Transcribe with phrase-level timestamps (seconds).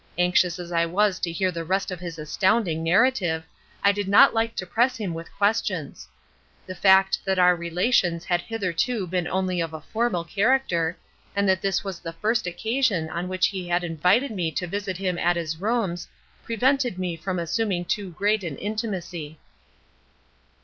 [0.17, 3.43] Anxious as I was to hear the rest of his astounding narrative,
[3.83, 6.07] I did not like to press him with questions.
[6.65, 10.97] The fact that our relations had hitherto been only of a formal character,
[11.35, 14.97] and that this was the first occasion on which he had invited me to visit
[14.97, 16.07] him at his rooms,
[16.43, 19.37] prevented me from assuming too great an intimacy.